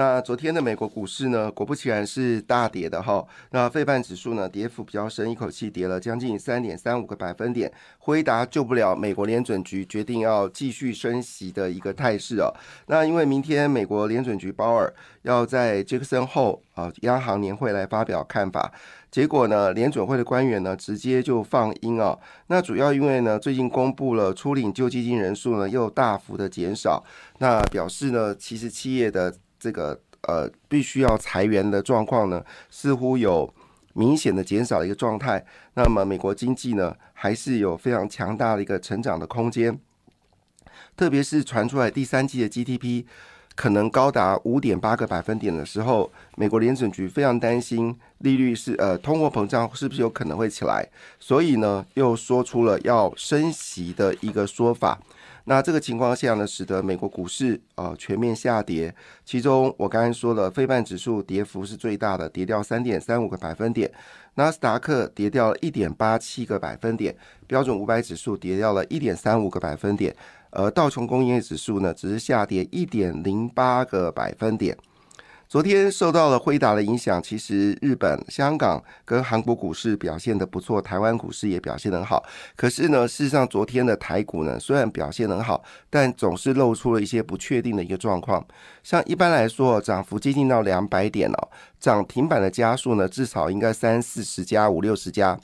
[0.00, 3.22] 那昨天的美国股市呢，果不其然是大跌的哈。
[3.50, 7.70] 那费半指数呢，跌幅比较深，一口气跌了将近三点三五个百分点。
[7.98, 12.50] 辉达救不了美国联准局决定要继续升息的一个态势哦。
[12.86, 14.90] 那因为明天美国联准局鲍尔
[15.20, 18.72] 要在杰克森后啊央行年会来发表看法，
[19.10, 22.18] 结果呢，联准会的官员呢直接就放鹰啊。
[22.46, 27.04] 那主要因为呢，最近公布了初领救济金人数呢又大幅的减少，
[27.40, 33.52] 那表示呢，其实企业的这个呃，必须要裁员的状况呢，似乎有
[33.92, 35.44] 明显的减少的一个状态。
[35.74, 39.78] 那么，美国经济呢，还是有非常强大的一个成长的空间。
[40.96, 43.04] 特别是传出来第三季的 GDP
[43.54, 50.86] 可能高达五点八个百分点的时候，美国联准局非常担心利率是呃通货膨胀是不是有可能会起来，
[51.18, 54.98] 所以呢，又说出了要升息的一个说法。
[55.44, 58.94] 那这个情况下呢，使得美国股市啊全面下跌。
[59.24, 63.88] 其中我刚才说了，非半指数跌幅是最大的，跌掉三点三五个百分点；
[64.34, 67.12] 纳斯达克跌掉了一点八七个百分点；
[67.46, 70.12] 标准五百指数跌掉了一点三五个百分点；
[70.50, 74.76] 而道琼工业指数呢，只是下跌一点零八个百分点。
[75.50, 82.24] 昨天受到了辉达的影响，其实日本、香港跟韩国股市表现的不错，台湾股市也表现很好。
[82.54, 85.60] 可是呢，事实上昨天的台股呢，虽然表现很好，
[85.90, 88.46] 但总是露出了一些不确定的一个状况。
[88.84, 91.48] 像一般来说，涨幅接近到两百点哦，
[91.80, 95.36] 涨停板的家数呢，至少应该三四十家、五六十家。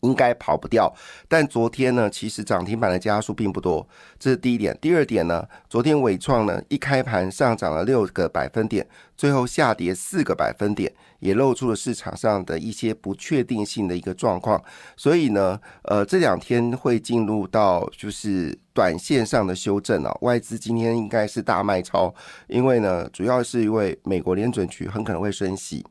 [0.00, 0.92] 应该跑不掉，
[1.28, 3.86] 但昨天呢，其实涨停板的家数并不多，
[4.18, 4.76] 这是第一点。
[4.80, 14.62] 第二点呢，昨天伟创呢一开盘上涨了六个百分点，最后下跌四个百分点，也露出了市场上的一些不确定性的一个状况。
[14.96, 20.16] 所以呢，呃，这两天会进入到就是短线上的修正啊。
[20.22, 22.14] 外资今天应该是大卖超，
[22.48, 25.84] 因为呢，主要是因为美国联准局很可能会升息。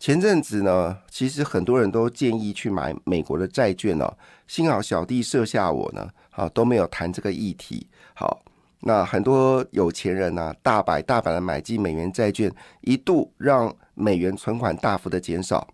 [0.00, 4.10] 前阵子呢，其实很多人都建议去买美国的债券哦。
[4.46, 7.86] 幸好小弟设下我呢，好都没有谈这个议题。
[8.14, 8.42] 好，
[8.80, 12.50] 那很多有钱人呢，大摆大摆的买进美元债券，
[12.80, 15.68] 一度让美元存款大幅的减少，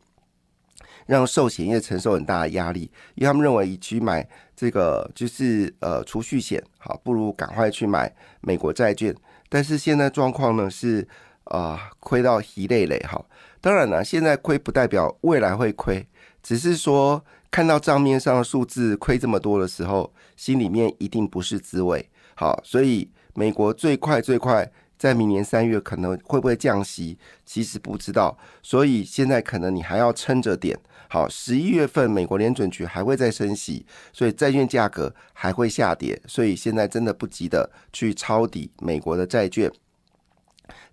[1.06, 9.14] 让寿险业承受很大的压力，因为他们认为与其买这个就是呃储蓄险，好不如赶快去买美国债券。
[9.48, 11.06] 但是现在状况呢是
[11.44, 13.24] 啊亏到一累累哈。
[13.66, 16.06] 当然了，现在亏不代表未来会亏，
[16.40, 22.08] 只是说看到账面上的数字亏这么多的时候，心里面一定不是滋味。
[22.36, 28.38] 好，所以美国最快最快在明年三月可能会不会降息，其实不知道。
[28.62, 30.78] 所以现在可能你还要撑着点。
[31.08, 36.16] 好，十一月份美国联准局还会再升息，所以债券价格还会下跌。
[36.28, 39.68] 所以现在真的不急的去抄底美国的债券。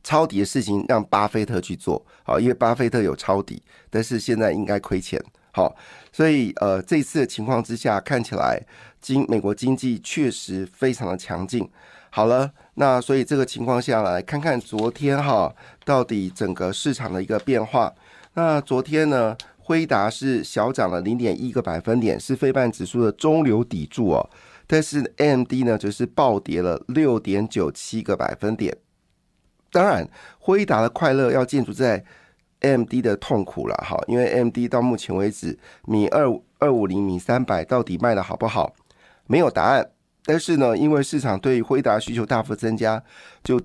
[0.04, 5.76] 抄底的事情让巴菲特去做，好，因为巴菲特有抄底，但是现在应该亏钱，好，
[6.12, 8.62] 所以呃，这次的情况之下，看起来
[9.02, 11.70] 经美国经济确实非常的强劲。
[12.10, 15.52] 好了，那所以这个情况下来看看昨天哈，
[15.84, 17.92] 到底整个市场的一个变化。
[18.36, 24.30] 那昨天呢，辉达是小涨了零点一个百分点，是非半指数的中流砥柱哦，
[24.68, 28.78] 但是 AMD 呢，则是暴跌了六点九七个百分点。
[29.74, 30.08] 当然，
[30.40, 32.02] 辉达的快乐要建筑在
[32.62, 36.24] MD 的痛苦了哈，因为 MD 到目前为止，米二
[36.60, 38.74] 二五零、米三百到底卖的好不好，
[39.28, 39.90] 没有答案。
[40.24, 43.04] 但是呢，因为市场对辉达需求大幅增加，
[43.44, 43.60] 就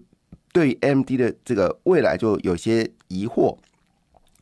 [0.53, 3.57] 对 MD 的这个未来就有些疑惑，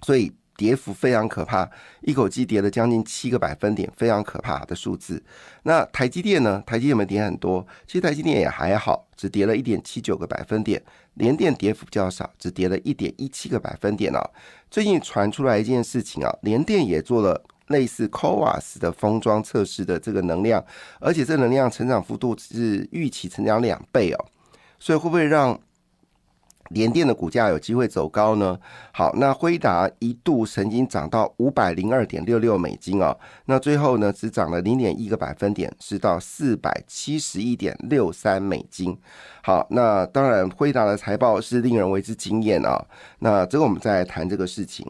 [0.02, 0.32] 所以。
[0.58, 1.70] 跌幅非常可怕，
[2.00, 5.22] 一口气跌了将近七个百分点，非常可怕的数字。
[5.64, 6.62] 那台积电呢？
[6.66, 10.82] 台积电没跌很多，其实台积电也还好，只跌了一点七九个百分点。
[11.16, 14.20] 联电跌幅比较少，只跌了一点一七个百分点哦。
[14.70, 20.64] 最近传出来一件事情啊，联电也做了类似 CoWAS 的封装测试的这个能量，
[21.00, 24.24] 而且这能量成长幅度是预期成长两倍哦。
[24.78, 25.58] 所以会不会让
[26.70, 28.58] 联电的股价有机会走高呢？
[28.92, 38.96] 好，那辉达一度曾经涨到五百零二点六六美金哦，那最后呢只涨了零点一个百分点，是到四百七十一点六三美金。
[39.42, 42.84] 好，那当然辉达的财报是令人为之惊艳啊。
[43.20, 44.86] 那这个我们再来谈这个事情。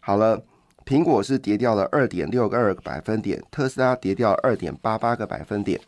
[0.00, 0.40] 好了，
[0.86, 5.78] 苹果是跌掉了二点六个二个百分点，特斯拉跌掉二点八八个百分点。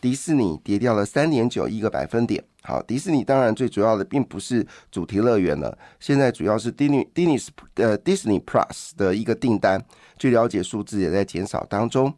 [0.00, 2.42] 迪士尼跌掉了三点九一个百分点。
[2.62, 7.38] 好，迪士尼当然最主要的并不是主题乐园了，现在主要是 Disney d i
[7.76, 9.80] 呃 Disney Plus 的一个订单，
[10.18, 12.12] 据了解数字也在减少当中。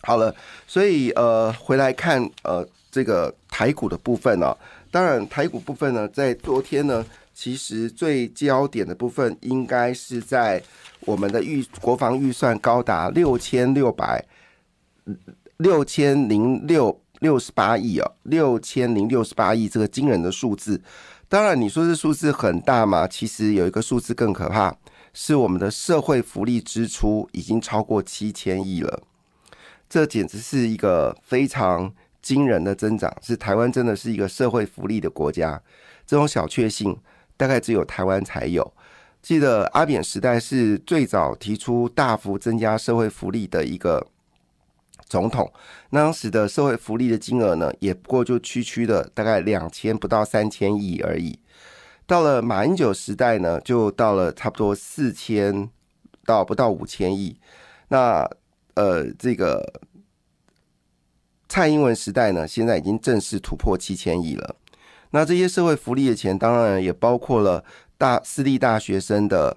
[0.00, 0.34] 好了，
[0.66, 4.56] 所以呃回来看呃这个台股的部分呢，
[4.90, 7.04] 当然台股部分呢，在昨天呢，
[7.34, 10.62] 其实最焦点的部分应该是在
[11.00, 14.24] 我们的预国防预算高达六千六百。
[15.60, 20.80] 六千零六六十八亿哦，六千零六十八亿这个惊人的数字，
[21.28, 23.06] 当然你说这数字很大嘛？
[23.06, 24.74] 其实有一个数字更可怕，
[25.12, 29.02] 是我们的社会福利支出已经超过七千亿了，
[29.86, 31.92] 这简直是一个非常
[32.22, 33.14] 惊人的增长。
[33.20, 35.60] 是台湾真的是一个社会福利的国家，
[36.06, 36.96] 这种小确幸
[37.36, 38.72] 大概只有台湾才有。
[39.20, 44.06] 记得阿扁时代是最早提出大幅增加社会福利的一个。
[45.10, 45.52] 总统
[45.90, 51.36] 那当时的社会福利的金额呢，也不过就区区的大概两千不到三千亿而已。
[52.06, 55.68] 到了马英九时代呢，就到了差不多四千
[56.24, 57.36] 到不到五千亿。
[57.88, 58.24] 那
[58.74, 59.80] 呃，这个
[61.48, 64.54] 蔡英文时代呢，现在已经正式突破七千亿了。
[65.10, 67.64] 那这些社会福利的钱，当然也包括了
[67.98, 69.56] 大私立大学生的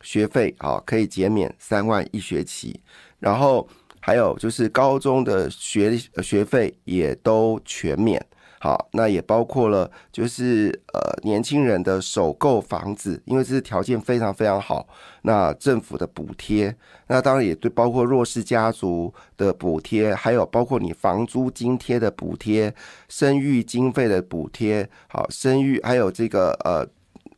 [0.00, 2.80] 学费，啊，可以减免三万一学期，
[3.18, 3.68] 然后。
[4.06, 8.22] 还有就是高中的学学费也都全免，
[8.60, 14.86] 好，那也包括了就是呃年轻人的首购房子，因为这是条件非常非常好，
[15.22, 22.74] 那政府的补贴，那当然也对包括弱势家族的补贴，还有包括你房租津贴的补贴、
[23.08, 26.86] 生育经费的补贴，好，生育还有这个呃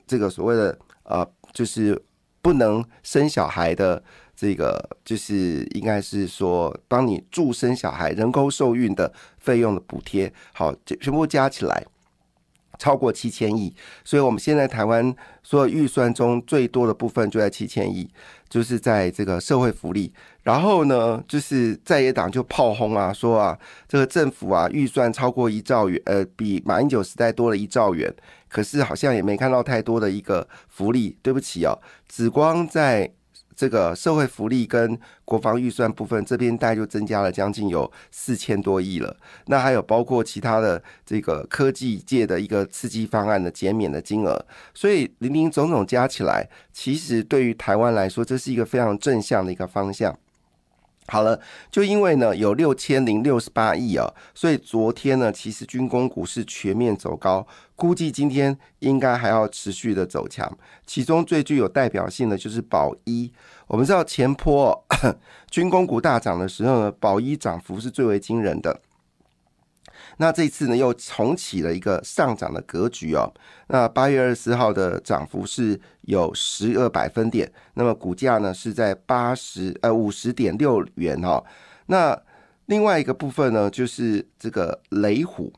[0.04, 2.02] 这个所谓的呃就是
[2.42, 4.02] 不能生小孩的。
[4.36, 11.82] 这个就是应该是说，帮你助生小孩、人工受孕的费用的补贴，好，全部加起来
[12.78, 13.74] 超过七千亿。
[14.04, 18.06] 所以，我们现在台湾所有预算中最多的部分就在七千亿，
[18.50, 20.12] 就是在这个社会福利。
[20.42, 23.58] 然后呢，就是在野党就炮轰啊，说啊，
[23.88, 28.14] 这个政府啊预算超过一兆元，呃，比马英九时代多了一兆元，
[28.50, 31.16] 可是好像也没看到太多的一个福利。
[31.22, 33.10] 对不起哦，紫光在。
[33.56, 39.16] 这个社会福利跟国防预算部分这边大概就增加了将近有四千多亿了。
[39.46, 44.44] 那还有包括其他的这个科技界的一个刺激方案的减免的金额，
[44.74, 50.16] 所以零零总总加起来，其实对于台湾来说，这是一个非常正向的一个方向。
[51.08, 60.50] 好了，就因为呢有六千零六十八亿啊，所以昨天呢其实军工股是全面走高，估计今天应该还要持续的走强。
[60.84, 63.32] 其中最具有代表性的就是宝一。
[63.68, 64.84] 我们知道前坡
[65.50, 68.80] 军工股大涨的时候呢，宝一涨幅是最为惊人的。
[70.18, 73.32] 那这次呢，又重启了一个上涨的格局哦。
[73.68, 81.42] 那八月二十四号的涨幅是有十二百分点，那么股价呢是在八十呃五十点六元哈。
[81.86, 82.20] 那
[82.66, 85.52] 另外一个部分呢，就是这个雷虎，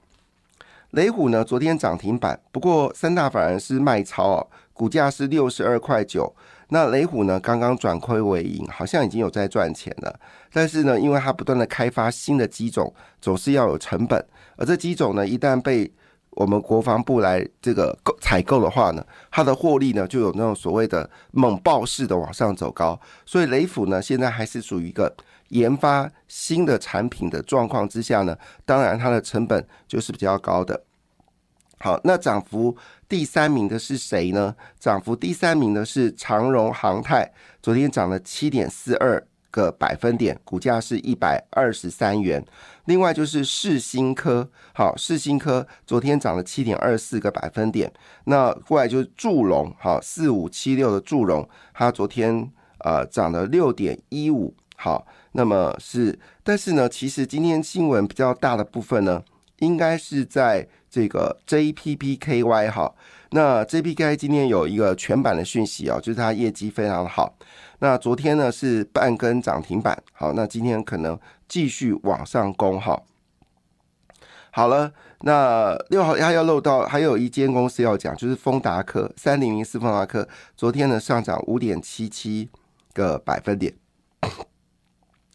[0.91, 6.35] 雷虎呢昨天涨停板，不过三大反而是卖超哦，股价是六十二块九。
[6.69, 10.21] 那雷虎呢刚刚转亏为盈，好像已经有在赚钱了，
[10.53, 14.23] 但是呢，因为它不断的开发新的机种，总是要有成本。
[14.57, 15.91] 而这机种呢，一旦被
[16.31, 23.01] 我们国防部来这个购采购的话呢，它的获利呢就有那种所谓的猛爆式的往上走高。
[23.25, 25.13] 所以雷虎呢，现在还是属于一个
[25.49, 30.85] 研发新的产品的状况之下呢，当然它的成本就是比较高的。
[31.79, 32.77] 好，那涨幅
[33.09, 34.55] 第三名的是谁呢？
[34.79, 37.31] 涨幅第三名的是长荣航太，
[37.63, 39.27] 昨天涨了七点四二。
[39.51, 42.45] 个百分点，股价是一百二十三元。
[42.85, 47.91] 另外就是世新科，好，世新科昨天涨了七点二四个百分点。
[48.25, 59.25] 那过来就是祝融，好，四五七六的祝融，它昨天呃涨了六点一五，好，那么是，但是呢，其实今天新闻比较大的部分呢，
[59.61, 62.95] 应该是在这个 JPPKY 哈。
[63.31, 67.37] 那 JPKY 今天有一个全版的讯息啊，就是它业绩非常好。
[67.81, 73.03] 那昨天呢是半根涨停板，好，那今天可能继续往上攻哈。
[74.51, 80.27] 好了，那六号还要漏到，还有一间公司要讲，就是丰达科三零零四丰达科，
[80.57, 82.49] 昨天呢上涨五点七七
[82.95, 83.75] 个百分点。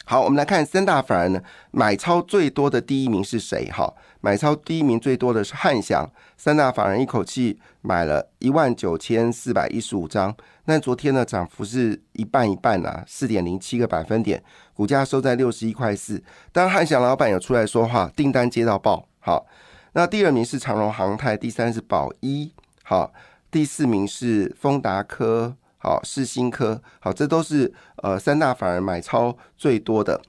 [0.05, 1.41] 好，我们来看三大法人呢
[1.71, 3.69] 买超最多的第一名是谁？
[3.71, 10.35] 哈，买超第一名最多的是汉翔，三大法人一口气买了一万九千四百一十五张。
[10.65, 14.43] 那昨天呢涨幅是一半一半啊，四点零七个百分点，
[14.73, 16.21] 股价收在六十一块四。
[16.51, 19.07] 当汉翔老板有出来说话，订单接到爆。
[19.19, 19.45] 好，
[19.93, 22.51] 那第二名是长荣航太，第三是宝一，
[22.83, 23.13] 好，
[23.49, 25.55] 第四名是丰达科。
[25.83, 30.21] 好，是新科，好，这都是呃三大法人买超最多的。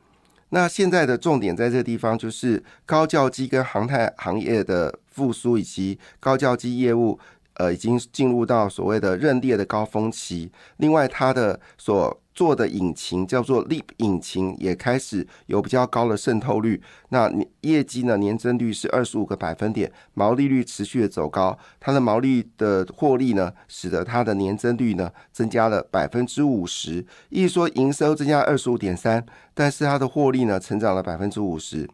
[0.49, 7.21] 那现在的重点在这个地方，就是高教机跟航太行业的复苏，以及高教机业务
[7.55, 10.51] 呃已经进入到所谓的认列的高峰期。
[10.79, 16.83] 另外，它的所做的引擎叫做 Leap 引擎，也开始有比较高的渗透率。
[17.11, 21.57] 那业绩呢，年增率是二十五个百分点，毛利率持续的走高。
[21.79, 27.07] 它的毛利的获利呢，使得它的年增率呢增加了百分之五十。
[27.31, 29.25] 意思说，营收增加二十五点三，
[29.55, 31.89] 但是它的获利呢，成长了百分之五十。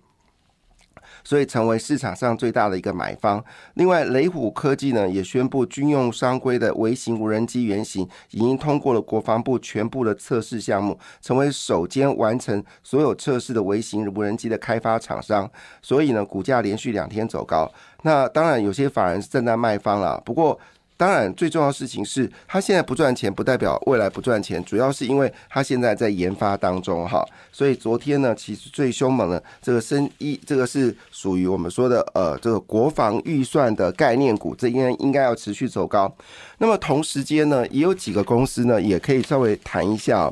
[1.24, 3.42] 所以成为市场上最大的一个买方。
[3.74, 15.50] 另外，雷虎科技呢也宣布，军用商规的微型无人机原型已经通过了国防部全部的测试项目，成为首间完成所有测试的微型无人机的开发厂商。
[15.82, 17.70] 所以呢，股价连续两天走高。
[18.02, 20.20] 那当然，有些法人是正在卖方了。
[20.24, 20.58] 不过，
[21.00, 27.24] 当然，最重要的事情是，它现在不赚钱，不代表未来不赚钱，主要是因为它现在在研发当中，哈。
[27.50, 36.14] 所以昨天呢，其实最凶猛的这个生意，这个是属于我们说的呃，这个国防预算的概念股，这应该应该要持续走高。
[36.58, 40.30] 那么同时间呢，也有几个公司呢，也可以稍微谈一下，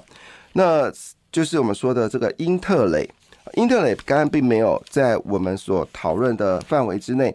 [0.53, 0.93] 那
[1.33, 3.09] 就是我们说的这个英特雷，
[3.55, 7.35] 英特雷刚刚并没有在我们所讨论的范围之内，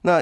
[0.00, 0.20] 那。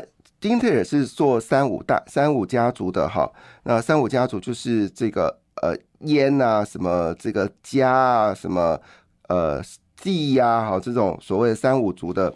[0.49, 3.31] 英特尔是做三五大三五家族的哈，
[3.65, 8.81] 那三五家族就是这个呃烟啊，什么这个镓啊，什么
[9.29, 9.61] 呃
[10.01, 12.35] 地呀，哈这种所谓三五族的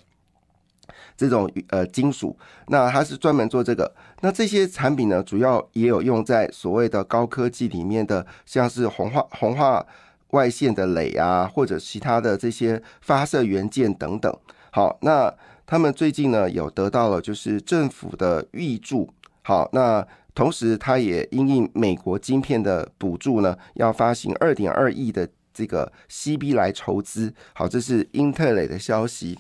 [1.17, 2.37] 这种呃金属，
[2.69, 3.91] 那它是专门做这个。
[4.21, 9.87] 那这些产品呢，主要也有用在所谓的高科技里面的，像是红化红化
[10.33, 14.31] 外线的镭啊，或者其他的这些发射元件等等。
[14.71, 15.35] 好，那。
[15.67, 19.09] 他们最近呢有得到了就是政府的预助，
[19.43, 29.39] 好，那同时他也因应美国晶片的补助呢，要发行二点二亿的这个 CB 来筹资，好，这是英特尔的消息。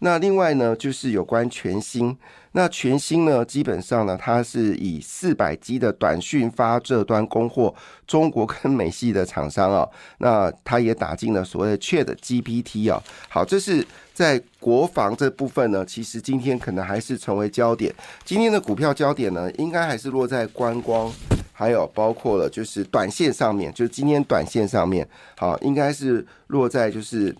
[0.00, 2.16] 那另外呢就是有关全新。
[2.52, 7.74] 那全新呢，基本上呢，它是以四百 G 的短讯发这端供货
[8.06, 9.86] 中国跟美系的厂商啊。
[10.18, 13.02] 那它也打进了所谓的 Chat GPT 啊。
[13.28, 17.94] 好，这是在国防这部分呢，其实今天可能还是成为焦点。
[18.24, 21.12] 今天的股票焦点呢，应该还是落在观光，
[21.52, 27.36] 还有包括了就是短线上面，就是今天短线上面，好，应该是落在就是。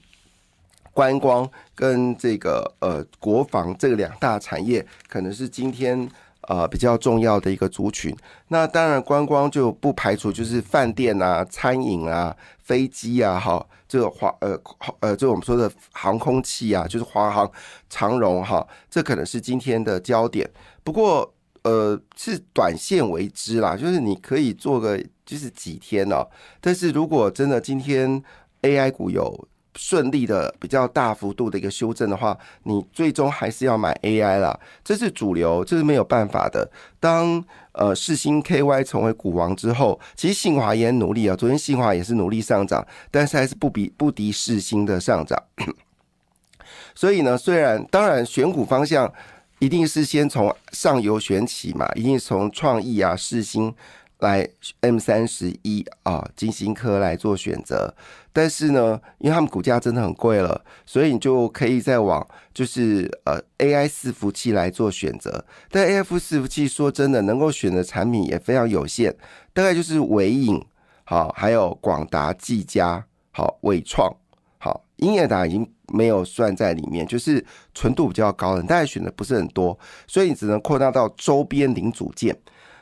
[0.97, 6.09] 观光跟这个呃国防这两大产业，可能是今天
[6.49, 8.17] 呃比较重要的一个族群。
[8.49, 14.59] 那当然，观光就不排除就是饭店啊、餐饮啊、飞机啊，哈，这个华呃
[15.00, 17.50] 呃，就我们说的航空器啊，就是华航、
[17.91, 20.50] 长荣哈，这可能是今天的焦点。
[20.83, 21.31] 不过
[21.65, 26.26] 呃，是短线为之啦，就是你可以做个就是几天哦。
[26.59, 28.23] 但是如果真的今天
[28.62, 36.68] AI 股有顺利的比较大幅度的一个修正的话，你最终还是要买 AI 啦，这是主流，这是没有办法的。
[36.99, 45.40] 当呃世星 KY 成为股王之后，其实信华也努力啊，昨天信华也是努力上涨，但是还是不比不敌世星的上涨。
[46.95, 49.12] 所以呢，虽然当然选股方向
[49.59, 53.75] 一定是先从上游选起嘛，一定从创意啊世星。
[54.20, 54.49] 来
[54.80, 57.94] M 三十一啊，金星科来做选择，
[58.32, 65.44] 但是呢，因为他们股价真的很贵了，所以你就可以再往就是呃 AI 伺服器来做选择。
[65.70, 69.14] 但 AI 伺服器说真的，能够选的产品也非常有限，
[69.52, 70.64] 大概就是伟影
[71.04, 74.11] 好，还有广达、技嘉好、伟创
[74.56, 77.44] 好，英业达已经没有算在里面，就是
[77.75, 82.35] 纯度比较高的，大概选的不是很多，所以你只能扩大到周边零组件。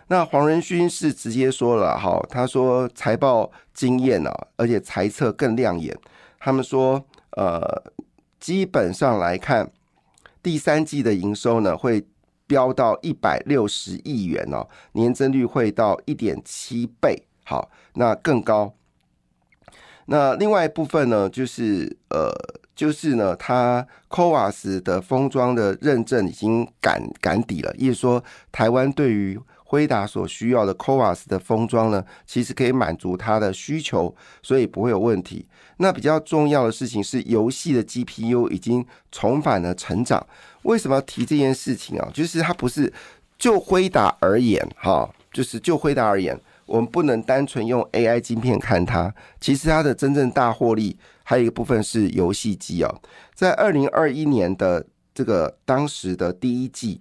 [0.09, 5.97] 那黄仁勋是直接说了哈，他说财报惊艳啊，而且财测更亮眼。
[6.39, 7.93] 他们说，呃，
[8.39, 9.73] 基本上来看，
[10.43, 12.07] 第三季的营收呢会
[12.47, 18.75] 飙到一百六十亿元哦，年增率会到一点七倍，好，那更高。
[20.07, 22.31] 那另外一部分呢，就是呃，
[22.77, 35.47] 就是呢，它 COAS 的封装的认证已经赶赶底了，也就是说，台湾对于辉达所需要的 COAS 的封装呢，其实可以满足它的需求，所以不会有问题。
[35.79, 40.25] 那比较重要的事情是，游戏的 GPU 已经重返了成长。
[40.63, 42.09] 为什么要提这件事情啊？
[42.15, 42.93] 就是它不是
[43.37, 49.13] 就辉达而言，哈，就是就辉达而言，我们不能单纯用 AI 晶片看它。
[49.41, 52.95] 其实它的真正大获利还有一个部分是游戏机啊。
[53.35, 57.01] 在二零二一年的这个当时的第一季，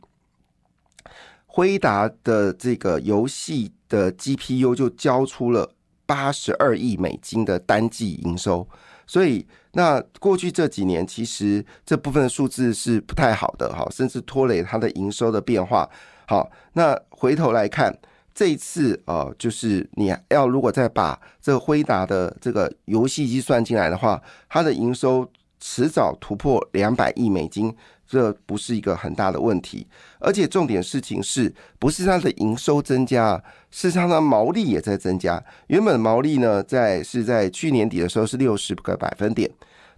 [1.54, 5.70] 辉达的这个游戏的 GPU 就交出了。
[6.06, 8.68] 八十二亿美金的单季营收，
[9.08, 15.90] 所以那过去这几年其实这部分数字是不太好的哈，甚至拖累它的营收的变化。
[16.28, 17.98] 好，那回头来看
[18.36, 25.28] 这一次呃，就是你要如果再把这个辉达的这个游戏机算进来的话，它的营收
[25.66, 27.74] 迟早突破两百亿美金。
[28.06, 29.88] 这不是一个很大的问题，
[30.20, 33.42] 而且重点事情是不是它的营收增加，
[33.72, 35.42] 事实上它毛利也在增加。
[35.68, 39.50] 原本毛利呢，在是在去年底的时候是六十个百分点，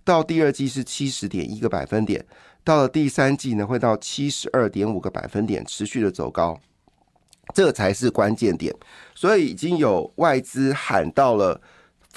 [0.04, 2.24] 到第二季是七十点一个百分点，
[2.64, 6.58] 到了第三季呢会到七十二点五个百分点，持续的走高，
[7.54, 8.74] 这才是关键点。
[9.16, 11.60] 所以已经有外资喊到了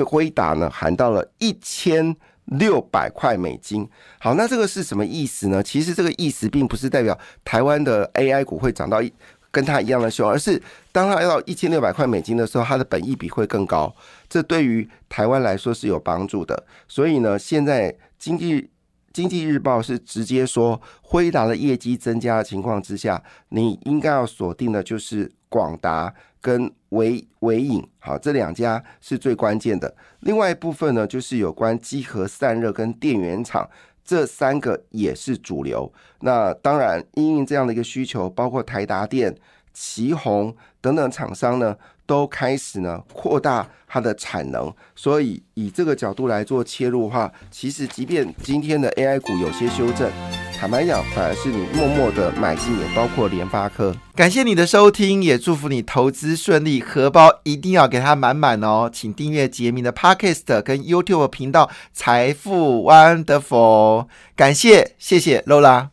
[0.06, 2.14] 辉达呢，喊到了一千。
[2.52, 3.88] 六百块美金，
[4.18, 5.62] 好，那这个是什么意思呢？
[5.62, 9.12] 其实这个意思并不是代表台湾的 AI 股会涨到一
[9.50, 13.94] 跟它一样的凶，而是当它要到一千六百块美金的时候，它的本益比会更高，
[14.28, 16.66] 这对于台湾来说是有帮助的。
[16.86, 18.70] 所以呢，现在经济
[19.12, 26.14] 经济日报是直接说，辉达的业绩增加的情况之下，你应该要锁定的就是广达。
[26.40, 29.94] 跟维维影，好，这两家是最关键的。
[30.20, 33.68] 另外一部分呢，就是有关机核散热跟电源厂，
[34.04, 35.92] 这三个也是主流。
[36.20, 39.34] 那当然，因应这样的一个需求，包括台达电、
[39.72, 41.76] 旗宏等等厂商呢，
[42.08, 44.74] 都开始呢扩大它的产能。
[44.96, 50.10] 所以以这个角度来做切入的话，其实即便今天的 AI 股有些修正。
[50.58, 53.94] 坦白讲，反而是你默默的买进，也包括联发科。
[54.16, 58.90] 感谢你的收听，也祝福你投资顺利，荷包一定要给它满满哦！
[58.92, 64.02] 请订阅杰明的 Podcast 跟 YouTube 频道《财富 Wonderful》。
[64.34, 65.90] 感谢，谢谢 Lola。